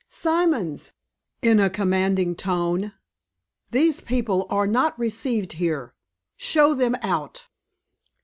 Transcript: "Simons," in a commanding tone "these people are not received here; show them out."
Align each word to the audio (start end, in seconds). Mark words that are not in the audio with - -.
"Simons," 0.09 0.93
in 1.43 1.59
a 1.59 1.69
commanding 1.69 2.35
tone 2.35 2.93
"these 3.69 4.01
people 4.01 4.47
are 4.49 4.65
not 4.65 4.97
received 4.97 5.53
here; 5.53 5.93
show 6.37 6.73
them 6.73 6.95
out." 7.03 7.47